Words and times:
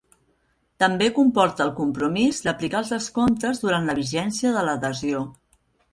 També 0.83 1.09
comporta 1.17 1.67
el 1.67 1.73
compromís 1.81 2.41
d'aplicar 2.47 2.81
els 2.81 2.91
descomptes 2.97 3.63
durant 3.67 3.89
la 3.91 3.97
vigència 4.03 4.55
de 4.57 4.65
l'adhesió. 4.71 5.23